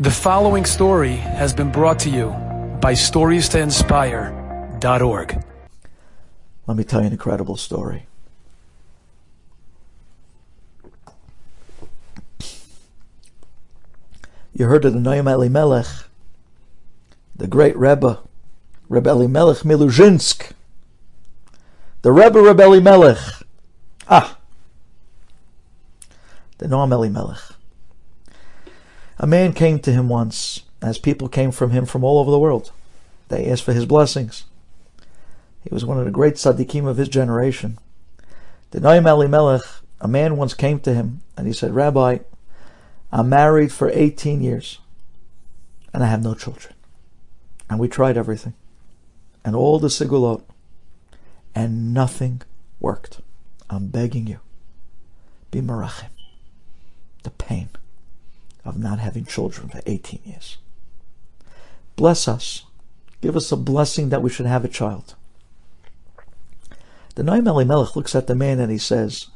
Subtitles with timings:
[0.00, 2.28] The following story has been brought to you
[2.80, 5.44] by StoriesToInspire.org.
[6.68, 8.06] Let me tell you an incredible story.
[14.52, 15.88] You heard of the Noam Elimelech,
[17.34, 18.20] the great Rebbe,
[18.88, 20.52] Rebbe Elimelech Miluzhinsk,
[22.02, 23.18] the Rebbe Rebbe Elimelech.
[24.08, 24.38] Ah,
[26.58, 27.57] the Noam Elimelech.
[29.20, 32.38] A man came to him once, as people came from him from all over the
[32.38, 32.70] world.
[33.28, 34.44] They asked for his blessings.
[35.64, 37.78] He was one of the great tzaddikim of his generation.
[38.70, 39.62] The Noam Elimelech,
[40.00, 42.18] a man once came to him and he said, Rabbi,
[43.10, 44.78] I'm married for 18 years
[45.92, 46.74] and I have no children.
[47.68, 48.54] And we tried everything
[49.44, 50.42] and all the segulot
[51.54, 52.42] and nothing
[52.78, 53.20] worked.
[53.68, 54.38] I'm begging you,
[55.50, 56.10] be merachim.
[57.24, 57.70] The pain
[58.68, 60.58] of not having children for 18 years.
[61.96, 62.64] Bless us.
[63.20, 65.14] Give us a blessing that we should have a child.
[67.16, 69.26] The Noam Elimelech looks at the man and he says,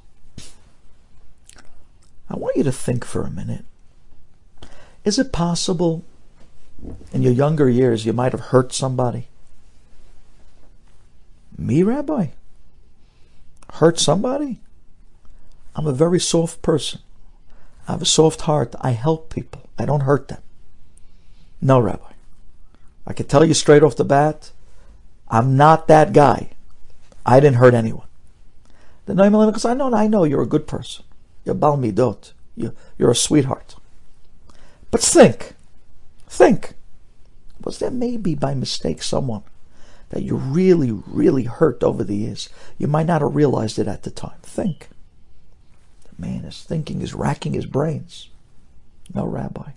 [2.30, 3.64] I want you to think for a minute.
[5.04, 6.04] Is it possible
[7.12, 9.26] in your younger years you might have hurt somebody?
[11.58, 12.28] Me, Rabbi?
[13.74, 14.60] Hurt somebody?
[15.74, 17.00] I'm a very soft person.
[17.88, 18.74] I have a soft heart.
[18.80, 19.68] I help people.
[19.78, 20.42] I don't hurt them.
[21.60, 22.12] No, Rabbi.
[23.06, 24.52] I can tell you straight off the bat,
[25.28, 26.50] I'm not that guy.
[27.24, 28.06] I didn't hurt anyone.
[29.06, 31.04] The Noam says, I know, I know you're a good person.
[31.44, 32.32] You're Baal Midot.
[32.54, 33.74] You, you're a sweetheart.
[34.90, 35.54] But think,
[36.28, 36.74] think,
[37.64, 39.42] was there maybe by mistake someone
[40.10, 42.48] that you really, really hurt over the years?
[42.78, 44.38] You might not have realized it at the time.
[44.42, 44.88] Think.
[46.22, 48.28] Man is thinking, is racking his brains.
[49.12, 49.72] No, Rabbi.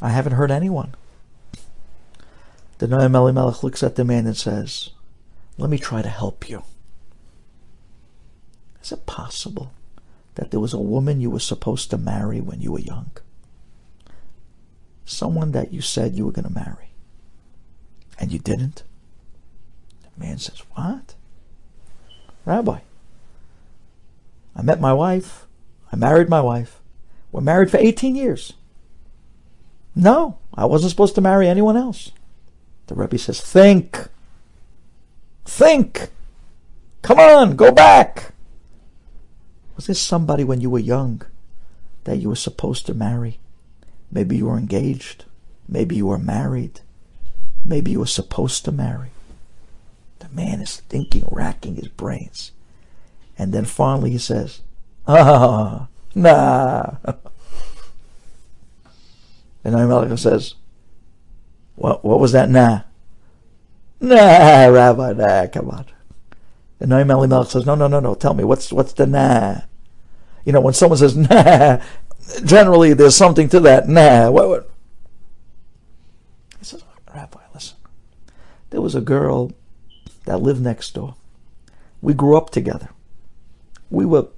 [0.00, 0.94] I haven't heard anyone.
[2.78, 4.90] The Noam Elimelech looks at the man and says,
[5.58, 6.62] let me try to help you.
[8.82, 9.72] Is it possible
[10.34, 13.10] that there was a woman you were supposed to marry when you were young?
[15.04, 16.90] Someone that you said you were going to marry.
[18.20, 18.82] And you didn't?
[20.02, 21.14] The man says, What?
[22.44, 22.80] Rabbi,
[24.56, 25.46] I met my wife.
[25.92, 26.80] I married my wife.
[27.30, 28.54] We're married for 18 years.
[29.94, 32.12] No, I wasn't supposed to marry anyone else.
[32.86, 34.08] The Rebbe says, Think.
[35.44, 36.08] Think.
[37.02, 38.32] Come on, go back.
[39.76, 41.22] Was there somebody when you were young
[42.04, 43.38] that you were supposed to marry?
[44.10, 45.24] Maybe you were engaged.
[45.68, 46.80] Maybe you were married.
[47.64, 49.10] Maybe you were supposed to marry.
[50.20, 52.52] The man is thinking, racking his brains.
[53.38, 54.60] And then finally he says,
[55.06, 56.96] Ah, nah.
[59.66, 60.54] And Elimelech says,
[61.74, 62.82] what, what was that nah?
[64.00, 65.86] Nah, Rabbi, nah, come on.
[66.78, 69.62] And Noam Elimelech says, no, no, no, no, tell me, what's, what's the nah?
[70.44, 71.82] You know, when someone says nah,
[72.44, 74.30] generally there's something to that nah.
[74.30, 74.70] What, what?
[76.60, 77.76] He says, Rabbi, listen,
[78.70, 79.50] there was a girl
[80.26, 81.16] that lived next door.
[82.00, 82.90] We grew up together.
[83.90, 84.28] We were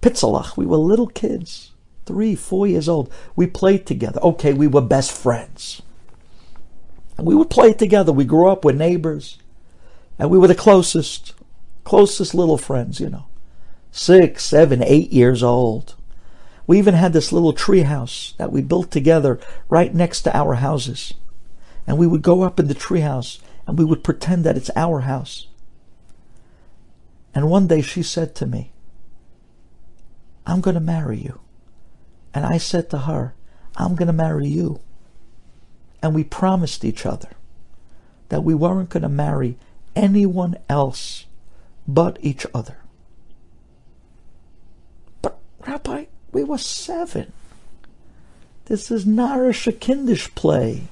[0.00, 1.72] pitzalach, we were little kids,
[2.06, 3.12] three, four years old.
[3.36, 4.20] We played together.
[4.20, 5.82] Okay, we were best friends.
[7.16, 8.12] And we would play together.
[8.12, 9.38] We grew up with neighbors.
[10.18, 11.34] And we were the closest,
[11.84, 13.26] closest little friends, you know.
[13.90, 15.94] Six, seven, eight years old.
[16.66, 20.54] We even had this little tree house that we built together right next to our
[20.54, 21.14] houses.
[21.86, 24.70] And we would go up in the tree house and we would pretend that it's
[24.76, 25.48] our house.
[27.34, 28.71] And one day she said to me,
[30.46, 31.40] I'm going to marry you.
[32.34, 33.34] And I said to her,
[33.76, 34.80] I'm going to marry you.
[36.02, 37.30] And we promised each other
[38.28, 39.56] that we weren't going to marry
[39.94, 41.26] anyone else
[41.86, 42.78] but each other.
[45.20, 47.32] But, Rabbi, we were seven.
[48.66, 50.84] This is Narish Kindish play.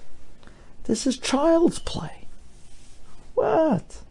[0.85, 2.26] This is child's play.
[3.35, 4.02] What?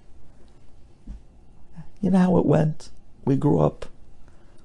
[2.01, 2.89] You know how it went?
[3.25, 3.85] We grew up.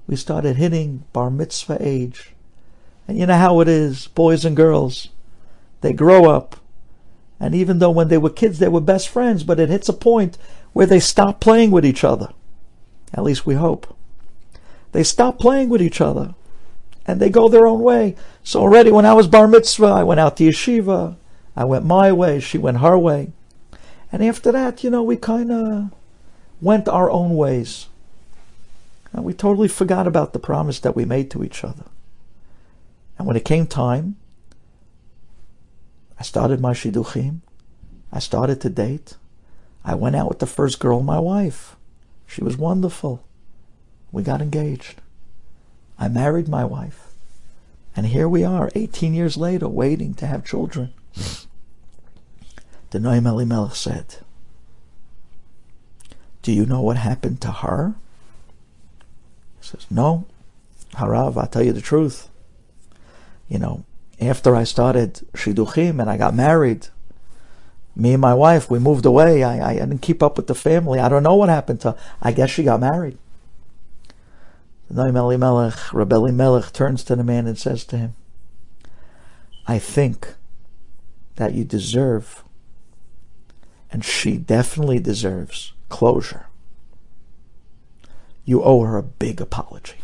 [0.07, 2.31] We started hitting bar mitzvah age.
[3.07, 5.09] And you know how it is, boys and girls.
[5.81, 6.57] They grow up.
[7.39, 9.93] And even though when they were kids they were best friends, but it hits a
[9.93, 10.37] point
[10.73, 12.29] where they stop playing with each other.
[13.13, 13.95] At least we hope.
[14.91, 16.35] They stop playing with each other.
[17.07, 18.15] And they go their own way.
[18.43, 21.17] So already when I was bar mitzvah, I went out to yeshiva.
[21.55, 22.39] I went my way.
[22.39, 23.31] She went her way.
[24.11, 25.91] And after that, you know, we kind of
[26.61, 27.87] went our own ways.
[29.15, 31.85] And we totally forgot about the promise that we made to each other.
[33.17, 34.17] And when it came time
[36.19, 37.41] I started my shidduchim.
[38.11, 39.17] I started to date.
[39.83, 41.75] I went out with the first girl, my wife.
[42.25, 43.25] She was wonderful.
[44.11, 45.01] We got engaged.
[45.99, 47.07] I married my wife.
[47.95, 50.93] And here we are, 18 years later, waiting to have children.
[52.91, 54.17] The Noam Elimelech said,
[56.41, 57.95] Do you know what happened to her?
[59.65, 60.25] Says, No.
[60.93, 62.29] Harav, I'll tell you the truth.
[63.49, 63.83] You know,
[64.21, 66.87] after I started Shidduchim and I got married,
[67.95, 69.43] me and my wife, we moved away.
[69.43, 70.99] I, I didn't keep up with the family.
[70.99, 71.95] I don't know what happened to.
[72.21, 73.17] I guess she got married.
[74.93, 78.13] Noam Elimelech, Rabbi Elimelech turns to the man and says to him,
[79.65, 80.35] I think
[81.37, 82.43] that you deserve,
[83.91, 86.45] and she definitely deserves, closure.
[88.45, 89.97] You owe her a big apology.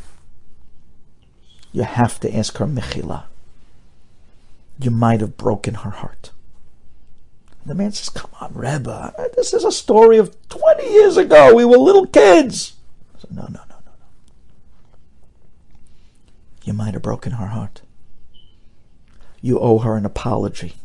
[1.72, 3.24] You have to ask her mechila.
[4.82, 6.32] You might have broken her heart.
[7.66, 11.54] The man says, Come on, Rebbe, this is a story of 20 years ago.
[11.54, 12.74] We were little kids.
[13.16, 13.72] I said, No, no, no.
[16.64, 17.82] You might have broken her heart.
[19.42, 20.76] You owe her an apology.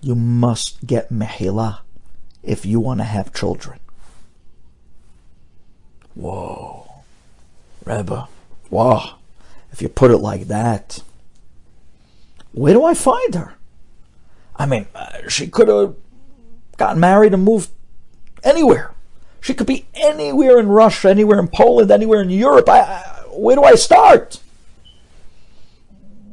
[0.00, 1.80] You must get mehila
[2.42, 3.80] if you want to have children.
[6.20, 6.86] Whoa.
[7.86, 8.28] Rebbe.
[8.68, 9.14] Whoa.
[9.72, 11.02] If you put it like that,
[12.52, 13.54] where do I find her?
[14.54, 15.94] I mean, uh, she could have
[16.76, 17.70] gotten married and moved
[18.44, 18.92] anywhere.
[19.40, 22.68] She could be anywhere in Russia, anywhere in Poland, anywhere in Europe.
[22.68, 24.40] I, I where do I start?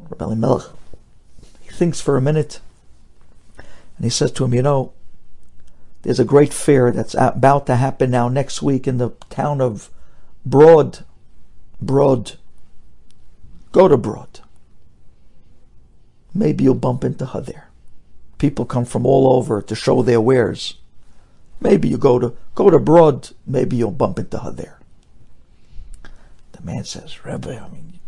[0.09, 0.67] Rabbi Melech,
[1.61, 2.59] he thinks for a minute,
[3.57, 4.91] and he says to him, you know,
[6.07, 9.89] there's a great fair that's about to happen now next week in the town of
[10.45, 11.03] Brod.
[11.81, 12.37] Brod.
[13.73, 14.39] Go to Brod.
[16.33, 17.67] Maybe you'll bump into her there.
[18.37, 20.75] People come from all over to show their wares.
[21.59, 23.31] Maybe you go to go to Brod.
[23.45, 24.79] Maybe you'll bump into her there.
[26.53, 27.99] The man says, Rebbe, I mean,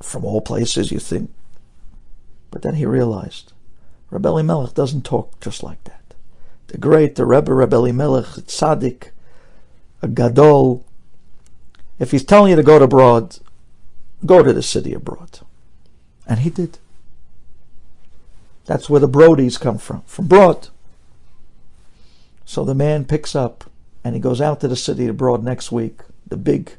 [0.00, 1.30] from all places you think.
[2.50, 3.52] But then he realized,
[4.08, 5.99] Rebbe Elimelech doesn't talk just like that.
[6.70, 9.10] The great, the Rebbe, Rebbe Elimelech, tzaddik,
[10.02, 10.84] a gadol,
[11.98, 13.38] if he's telling you to go to abroad,
[14.24, 15.40] go to the city abroad.
[16.28, 16.78] And he did.
[18.66, 20.68] That's where the Brodies come from, from Brod.
[22.44, 23.64] So the man picks up
[24.04, 26.76] and he goes out to the city abroad next week, the big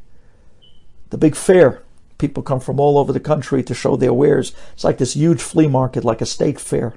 [1.09, 1.83] the big fair.
[2.17, 4.53] People come from all over the country to show their wares.
[4.71, 6.93] It's like this huge flea market, like a state fair.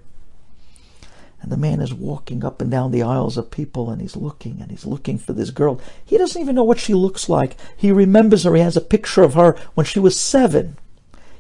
[1.44, 4.62] And the man is walking up and down the aisles of people and he's looking
[4.62, 5.79] and he's looking for this girl.
[6.02, 7.55] He doesn't even know what she looks like.
[7.76, 8.55] He remembers her.
[8.55, 10.79] He has a picture of her when she was seven.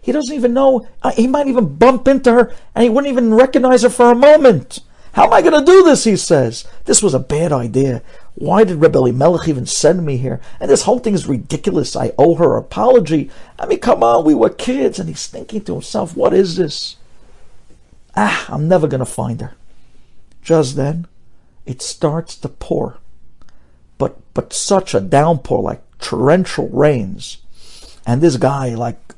[0.02, 0.86] He doesn't even know.
[1.02, 4.14] Uh, he might even bump into her and he wouldn't even recognize her for a
[4.14, 4.80] moment.
[5.12, 6.04] How am I going to do this?
[6.04, 6.66] He says.
[6.84, 8.02] This was a bad idea.
[8.34, 10.38] Why did Rebbe Melech even send me here?
[10.60, 11.96] And this whole thing is ridiculous.
[11.96, 13.30] I owe her an apology.
[13.58, 14.98] I mean, come on, we were kids.
[14.98, 16.96] And he's thinking to himself, what is this?
[18.14, 19.54] Ah, I'm never going to find her.
[20.44, 21.06] Just then,
[21.66, 22.98] it starts to pour.
[23.98, 27.38] But, but such a downpour, like torrential rains.
[28.06, 29.14] And this guy, like,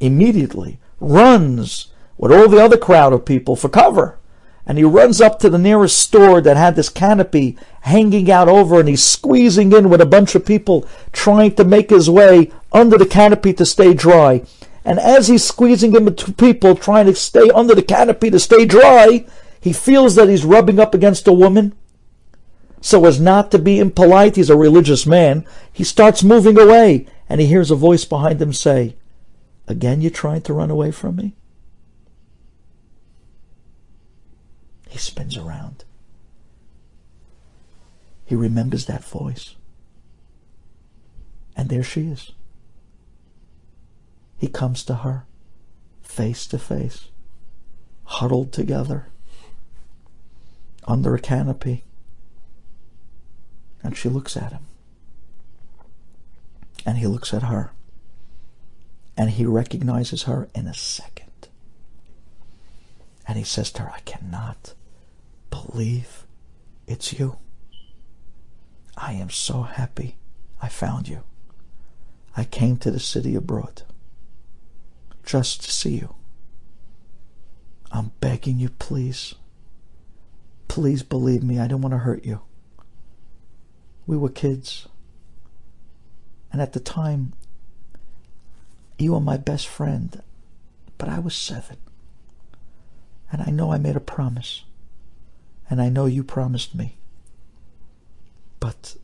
[0.00, 4.18] immediately runs with all the other crowd of people for cover
[4.66, 8.80] and he runs up to the nearest store that had this canopy hanging out over
[8.80, 12.98] and he's squeezing in with a bunch of people trying to make his way under
[12.98, 14.42] the canopy to stay dry.
[14.84, 18.66] And as he's squeezing in between people trying to stay under the canopy to stay
[18.66, 19.24] dry,
[19.66, 21.74] he feels that he's rubbing up against a woman.
[22.80, 25.44] So as not to be impolite, he's a religious man.
[25.72, 28.94] He starts moving away and he hears a voice behind him say,
[29.66, 31.34] Again, you're trying to run away from me?
[34.88, 35.82] He spins around.
[38.24, 39.56] He remembers that voice.
[41.56, 42.30] And there she is.
[44.38, 45.24] He comes to her,
[46.04, 47.08] face to face,
[48.04, 49.08] huddled together,
[50.86, 51.84] under a canopy.
[53.82, 54.66] And she looks at him.
[56.84, 57.70] And he looks at her.
[59.16, 61.48] And he recognizes her in a second.
[63.26, 64.74] And he says to her, I cannot
[65.50, 66.26] believe
[66.86, 67.38] it's you.
[68.96, 70.16] I am so happy
[70.62, 71.22] I found you.
[72.36, 73.82] I came to the city abroad
[75.24, 76.14] just to see you.
[77.90, 79.34] I'm begging you, please.
[80.76, 82.42] Please believe me, I don't want to hurt you.
[84.06, 84.86] We were kids.
[86.52, 87.32] And at the time,
[88.98, 90.22] you were my best friend,
[90.98, 91.78] but I was seven.
[93.32, 94.64] And I know I made a promise.
[95.70, 96.98] And I know you promised me.
[98.60, 98.96] But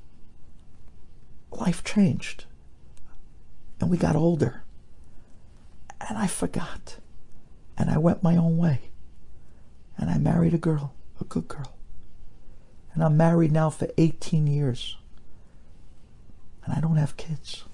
[1.52, 2.44] life changed.
[3.80, 4.62] And we got older.
[6.06, 6.96] And I forgot.
[7.78, 8.90] And I went my own way.
[9.96, 11.74] And I married a girl, a good girl.
[12.94, 14.96] And I'm married now for 18 years.
[16.64, 17.64] And I don't have kids.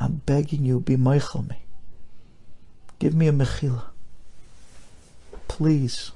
[0.00, 1.62] I'm begging you, be meichel me.
[2.98, 3.84] Give me a mechila.
[5.48, 6.12] Please.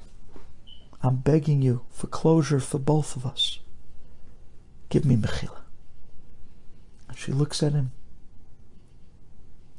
[1.01, 3.59] I'm begging you for closure for both of us.
[4.89, 5.61] Give me mechila.
[7.07, 7.91] And she looks at him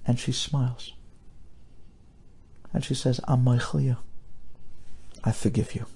[0.06, 0.94] and she smiles.
[2.72, 3.96] And she says, I'm meichel you.
[5.24, 5.86] I forgive you.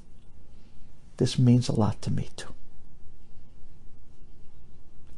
[1.16, 2.54] This means a lot to me too.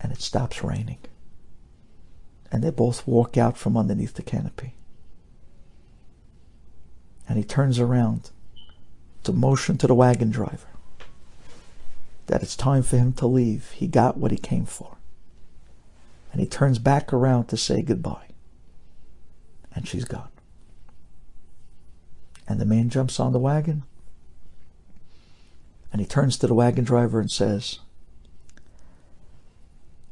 [0.00, 0.99] And it stops raining.
[2.52, 4.75] And they both walk out from underneath the canopy.
[7.28, 8.30] And he turns around
[9.23, 10.68] to motion to the wagon driver
[12.26, 13.70] that it's time for him to leave.
[13.73, 14.96] He got what he came for.
[16.32, 18.28] And he turns back around to say goodbye.
[19.75, 20.28] And she's gone.
[22.46, 23.84] And the man jumps on the wagon
[25.94, 27.78] and he turns to the wagon driver and says,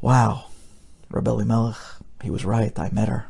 [0.01, 0.45] Wow,
[1.11, 1.77] Reb Elimelech,
[2.23, 3.27] he was right, I met her.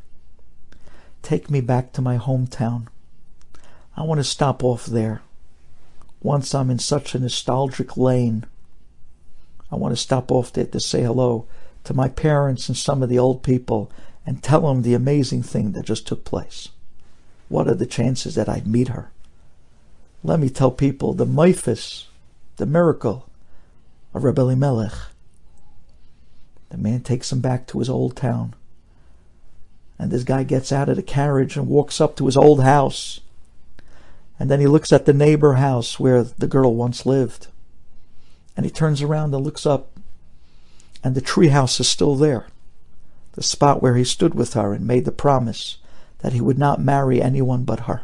[1.22, 2.88] Take me back to my hometown.
[3.96, 5.22] I want to stop off there.
[6.20, 8.44] Once I'm in such a nostalgic lane,
[9.70, 11.46] I want to stop off there to say hello
[11.84, 13.90] to my parents and some of the old people
[14.26, 16.68] and tell them the amazing thing that just took place.
[17.48, 19.10] What are the chances that I'd meet her?
[20.22, 22.08] Let me tell people the Mephis
[22.56, 23.28] the miracle
[24.14, 24.92] of Rebbe Elimelech.
[26.70, 28.54] The man takes him back to his old town.
[29.98, 33.20] And this guy gets out of the carriage and walks up to his old house.
[34.38, 37.48] And then he looks at the neighbor house where the girl once lived.
[38.56, 39.98] And he turns around and looks up.
[41.04, 42.46] And the tree house is still there.
[43.32, 45.78] The spot where he stood with her and made the promise
[46.18, 48.02] that he would not marry anyone but her.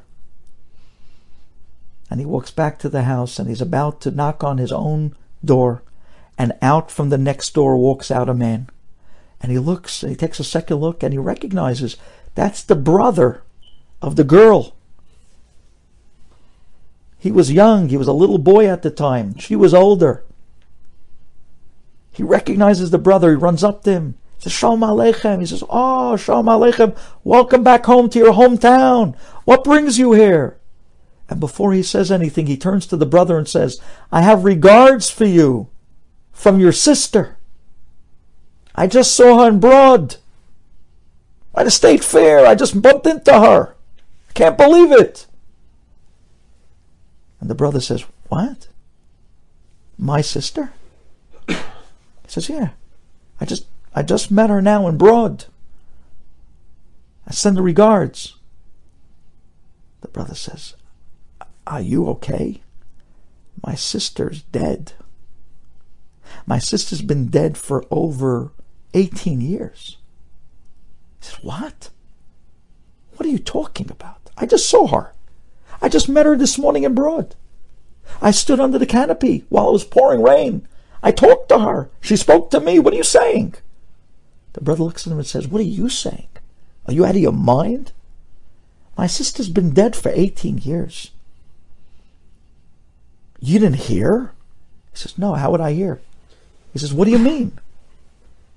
[2.11, 5.15] And he walks back to the house and he's about to knock on his own
[5.45, 5.83] door.
[6.38, 8.69] And out from the next door walks out a man.
[9.41, 11.97] And he looks, and he takes a second look and he recognizes
[12.35, 13.43] that's the brother
[14.00, 14.75] of the girl.
[17.19, 19.37] He was young, he was a little boy at the time.
[19.38, 20.23] She was older.
[22.12, 24.15] He recognizes the brother, he runs up to him.
[24.37, 25.41] He says, Shalom Aleichem.
[25.41, 26.97] He says, Oh, Shalom Aleichem.
[27.25, 29.17] Welcome back home to your hometown.
[29.45, 30.58] What brings you here?
[31.28, 33.80] And before he says anything, he turns to the brother and says,
[34.11, 35.68] I have regards for you
[36.32, 37.37] from your sister.
[38.75, 40.16] I just saw her in Brod.
[41.54, 42.47] At a state fair.
[42.47, 43.75] I just bumped into her.
[44.30, 45.26] I can't believe it.
[47.40, 48.68] And the brother says, What?
[49.99, 50.73] My sister?
[51.49, 52.70] He says, Yeah.
[53.40, 55.47] I just I just met her now in Brod.
[57.26, 58.37] I send her regards.
[60.02, 60.75] The brother says,
[61.69, 62.63] are you okay?
[63.65, 64.95] My sister's dead.
[66.47, 68.53] My sister's been dead for over
[68.95, 69.99] 18 years.
[71.21, 71.91] He said, What?
[73.17, 74.31] What are you talking about?
[74.37, 75.13] I just saw her.
[75.83, 77.35] I just met her this morning in Brod.
[78.23, 80.67] I stood under the canopy while it was pouring rain.
[81.03, 81.91] I talked to her.
[82.01, 82.79] She spoke to me.
[82.79, 83.55] What are you saying?
[84.55, 86.29] The brother looks at him and says, What are you saying?
[86.87, 87.93] Are you out of your mind?
[88.97, 91.13] My sister's been dead for 18 years.
[93.40, 94.33] You didn't hear?
[94.92, 96.00] He says, No, how would I hear?
[96.73, 97.59] He says, What do you mean?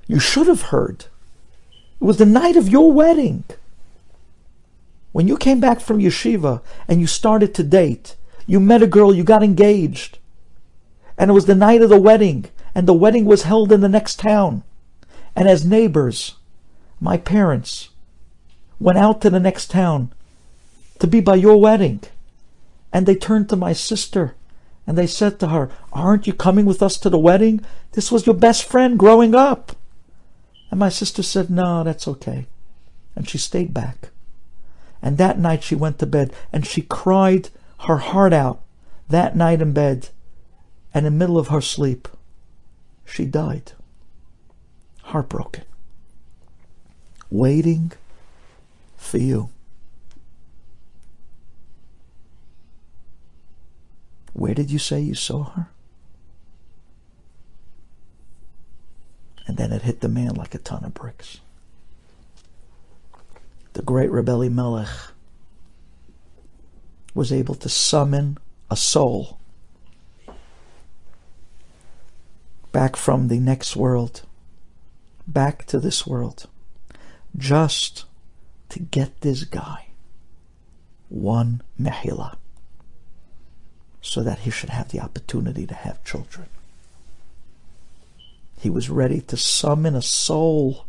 [0.07, 1.05] You should have heard.
[2.00, 3.43] It was the night of your wedding.
[5.11, 8.15] When you came back from yeshiva and you started to date,
[8.47, 10.17] you met a girl, you got engaged.
[11.17, 13.89] And it was the night of the wedding, and the wedding was held in the
[13.89, 14.63] next town.
[15.35, 16.35] And as neighbors,
[17.00, 17.89] my parents
[18.79, 20.11] went out to the next town
[21.00, 22.01] to be by your wedding.
[22.91, 24.35] And they turned to my sister
[24.88, 27.63] and they said to her, Aren't you coming with us to the wedding?
[27.93, 29.75] This was your best friend growing up.
[30.69, 32.47] And my sister said, No, that's okay.
[33.15, 34.09] And she stayed back.
[35.01, 37.50] And that night she went to bed and she cried
[37.88, 38.61] her heart out
[39.09, 40.09] that night in bed.
[40.93, 42.07] And in the middle of her sleep,
[43.05, 43.73] she died.
[45.03, 45.63] Heartbroken.
[47.29, 47.91] Waiting
[48.97, 49.50] for you.
[54.33, 55.69] Where did you say you saw her?
[59.47, 61.41] And then it hit the man like a ton of bricks.
[63.73, 64.89] The great Rebbe Melech
[67.13, 68.38] was able to summon
[68.69, 69.38] a soul
[72.71, 74.21] back from the next world,
[75.27, 76.47] back to this world,
[77.38, 78.05] just
[78.69, 79.88] to get this guy
[81.09, 82.38] one mehila
[84.01, 86.48] so that he should have the opportunity to have children.
[88.60, 90.86] He was ready to summon a soul,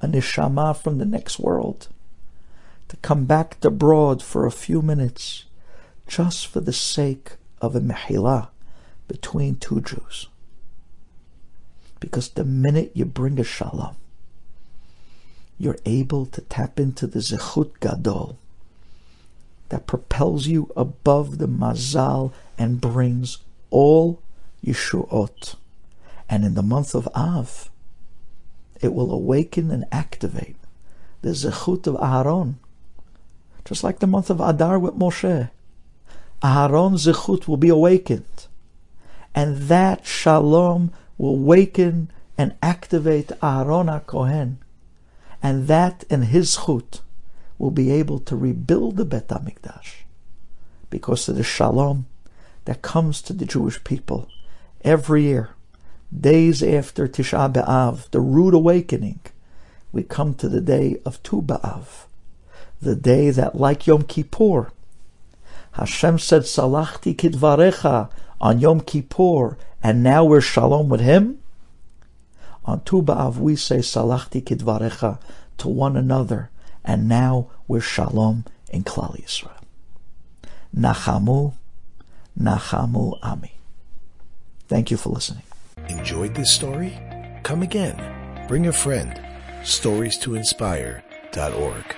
[0.00, 1.88] a neshama from the next world,
[2.88, 5.44] to come back to Brod for a few minutes,
[6.06, 8.48] just for the sake of a mehila
[9.08, 10.28] between two Jews.
[12.00, 13.96] Because the minute you bring a shalom,
[15.58, 18.38] you're able to tap into the zechut gadol
[19.68, 23.38] that propels you above the mazal and brings
[23.70, 24.22] all
[24.64, 25.56] Yeshuot.
[26.28, 27.70] And in the month of Av,
[28.80, 30.56] it will awaken and activate
[31.22, 32.58] the zechut of Aaron,
[33.64, 35.50] just like the month of Adar with Moshe.
[36.44, 38.46] Aaron's zechut will be awakened,
[39.34, 44.56] and that shalom will awaken and activate Aaron HaKohen,
[45.42, 47.00] and that and his zechut
[47.58, 50.04] will be able to rebuild the Bet HaMikdash
[50.90, 52.06] because of the shalom
[52.64, 54.28] that comes to the Jewish people
[54.82, 55.50] every year,
[56.16, 59.20] days after Tisha B'Av, the rude awakening,
[59.92, 62.06] we come to the day of Tu B'Av,
[62.80, 64.70] the day that, like Yom Kippur,
[65.72, 68.10] Hashem said, Salachti kidvarecha
[68.40, 71.40] on Yom Kippur, and now we're shalom with Him.
[72.64, 75.18] On Tu B'Av, we say Salachti kidvarecha
[75.58, 76.50] to one another
[76.86, 79.50] and now we're shalom in Klal Yisrael.
[80.74, 81.54] Nachamu,
[82.38, 83.52] Nachamu Ami.
[84.68, 85.42] Thank you for listening.
[85.88, 86.98] Enjoyed this story?
[87.42, 88.46] Come again.
[88.48, 89.20] Bring a friend.
[89.64, 91.96] Stories to inspire.org.